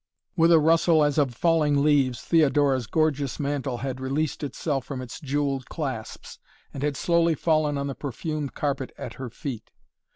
[0.35, 5.19] With a rustle as of falling leaves Theodora's gorgeous mantle had released itself from its
[5.19, 6.39] jewelled clasps,
[6.73, 9.69] and had slowly fallen on the perfumed carpet at her feet.